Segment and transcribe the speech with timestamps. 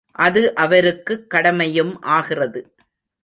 [0.11, 2.73] அது அவருக்குக் கடமையும் ஆகிறது.